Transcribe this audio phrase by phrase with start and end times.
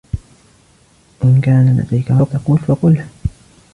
[1.23, 3.07] إن كان لديك ما تقول، فقُله.